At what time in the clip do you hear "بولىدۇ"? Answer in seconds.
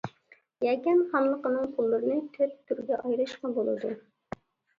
3.61-3.95